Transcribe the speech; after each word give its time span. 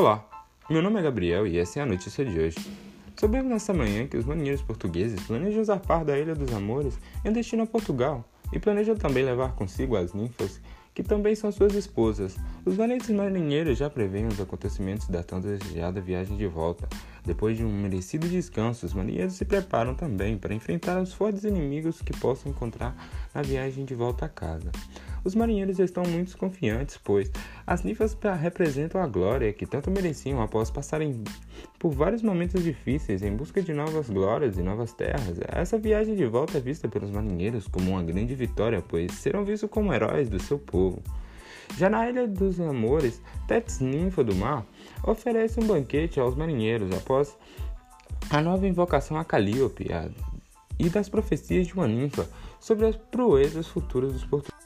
Olá, 0.00 0.26
meu 0.70 0.80
nome 0.80 0.98
é 0.98 1.02
Gabriel 1.02 1.46
e 1.46 1.58
essa 1.58 1.78
é 1.78 1.82
a 1.82 1.86
notícia 1.86 2.24
de 2.24 2.40
hoje. 2.40 2.56
Soubemos 3.18 3.50
nesta 3.50 3.74
manhã 3.74 4.06
que 4.06 4.16
os 4.16 4.24
marinheiros 4.24 4.62
portugueses 4.62 5.22
planejam 5.26 5.62
zarpar 5.62 6.06
da 6.06 6.18
Ilha 6.18 6.34
dos 6.34 6.50
Amores 6.54 6.98
em 7.22 7.30
destino 7.30 7.64
a 7.64 7.66
Portugal 7.66 8.24
e 8.50 8.58
planejam 8.58 8.96
também 8.96 9.22
levar 9.22 9.52
consigo 9.52 9.96
as 9.96 10.14
ninfas, 10.14 10.58
que 10.94 11.02
também 11.02 11.34
são 11.34 11.52
suas 11.52 11.74
esposas. 11.74 12.34
Os 12.64 12.76
valentes 12.76 13.10
marinheiros 13.10 13.76
já 13.76 13.90
preveem 13.90 14.26
os 14.26 14.40
acontecimentos 14.40 15.06
da 15.06 15.22
tão 15.22 15.38
desejada 15.38 16.00
viagem 16.00 16.34
de 16.34 16.46
volta. 16.46 16.88
Depois 17.22 17.58
de 17.58 17.62
um 17.62 17.70
merecido 17.70 18.26
descanso, 18.26 18.86
os 18.86 18.94
marinheiros 18.94 19.34
se 19.34 19.44
preparam 19.44 19.94
também 19.94 20.38
para 20.38 20.54
enfrentar 20.54 20.98
os 20.98 21.12
fortes 21.12 21.44
inimigos 21.44 22.00
que 22.00 22.18
possam 22.18 22.50
encontrar 22.50 22.96
na 23.34 23.42
viagem 23.42 23.84
de 23.84 23.94
volta 23.94 24.24
a 24.24 24.30
casa. 24.30 24.72
Os 25.22 25.34
marinheiros 25.34 25.78
estão 25.78 26.02
muito 26.04 26.36
confiantes, 26.38 26.96
pois 26.96 27.30
as 27.66 27.82
ninfas 27.82 28.16
representam 28.40 29.02
a 29.02 29.06
glória 29.06 29.52
que 29.52 29.66
tanto 29.66 29.90
mereciam 29.90 30.40
após 30.40 30.70
passarem 30.70 31.22
por 31.78 31.92
vários 31.92 32.22
momentos 32.22 32.62
difíceis 32.62 33.22
em 33.22 33.34
busca 33.34 33.62
de 33.62 33.72
novas 33.74 34.08
glórias 34.08 34.56
e 34.56 34.62
novas 34.62 34.92
terras. 34.92 35.38
Essa 35.48 35.78
viagem 35.78 36.14
de 36.14 36.26
volta 36.26 36.58
é 36.58 36.60
vista 36.60 36.88
pelos 36.88 37.10
marinheiros 37.10 37.68
como 37.68 37.90
uma 37.90 38.02
grande 38.02 38.34
vitória, 38.34 38.82
pois 38.86 39.12
serão 39.12 39.44
vistos 39.44 39.68
como 39.70 39.92
heróis 39.92 40.28
do 40.28 40.40
seu 40.40 40.58
povo. 40.58 41.02
Já 41.76 41.88
na 41.88 42.08
Ilha 42.08 42.26
dos 42.26 42.58
Amores, 42.58 43.22
Tétis 43.46 43.78
Ninfa 43.80 44.24
do 44.24 44.34
Mar 44.34 44.66
oferece 45.04 45.60
um 45.60 45.66
banquete 45.66 46.18
aos 46.18 46.34
marinheiros 46.34 46.90
após 46.96 47.36
a 48.30 48.40
nova 48.40 48.66
invocação 48.66 49.16
a 49.16 49.24
Calíope 49.24 49.86
e 50.78 50.88
das 50.88 51.08
profecias 51.08 51.66
de 51.66 51.74
uma 51.74 51.86
ninfa 51.86 52.28
sobre 52.58 52.86
as 52.86 52.96
proezas 52.96 53.66
futuras 53.66 54.12
dos 54.12 54.24
portugueses. 54.24 54.59